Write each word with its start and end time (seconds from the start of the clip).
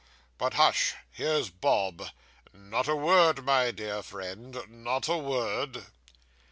But, 0.39 0.55
hush, 0.55 0.95
here's 1.11 1.51
Bob. 1.51 2.01
Not 2.53 2.87
a 2.87 2.95
word, 2.95 3.45
my 3.45 3.69
dear 3.69 4.01
friend, 4.01 4.59
not 4.67 5.07
a 5.07 5.15
word. 5.17 5.85